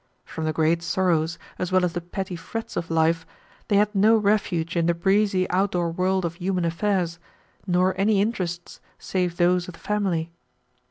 [0.25, 3.23] From the great sorrows, as well as the petty frets of life,
[3.67, 7.19] they had no refuge in the breezy outdoor world of human affairs,
[7.67, 10.31] nor any interests save those of the family.